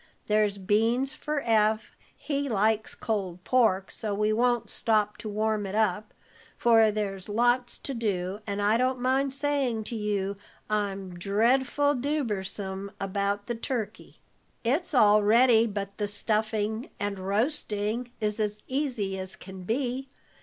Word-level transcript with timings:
There's 0.25 0.57
beans 0.57 1.13
for 1.13 1.41
Eph; 1.41 1.95
he 2.17 2.49
likes 2.49 2.95
cold 2.95 3.43
pork, 3.43 3.91
so 3.91 4.15
we 4.15 4.33
won't 4.33 4.67
stop 4.71 5.15
to 5.17 5.29
warm 5.29 5.67
it 5.67 5.75
up, 5.75 6.11
for 6.57 6.89
there's 6.89 7.29
lots 7.29 7.77
to 7.77 7.93
do, 7.93 8.39
and 8.47 8.63
I 8.63 8.77
don't 8.77 8.99
mind 8.99 9.31
saying 9.31 9.83
to 9.83 9.95
you 9.95 10.37
I'm 10.71 11.19
dreadful 11.19 11.93
dubersome 11.93 12.89
about 12.99 13.45
the 13.45 13.53
turkey." 13.53 14.17
"It's 14.63 14.95
all 14.95 15.21
ready 15.21 15.67
but 15.67 15.99
the 15.99 16.07
stuffing, 16.07 16.89
and 16.99 17.19
roasting 17.19 18.11
is 18.19 18.39
as 18.39 18.63
easy 18.67 19.19
as 19.19 19.35
can 19.35 19.65
be. 19.65 20.09